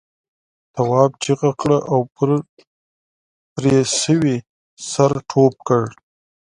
تواب 0.73 1.11
چیغه 1.23 1.51
کړه 1.61 1.77
او 1.91 1.99
پر 2.15 2.29
پرې 3.53 3.77
شوي 4.01 4.37
سر 4.89 5.11
ټوپ 5.29 5.55
کړ. 5.67 5.83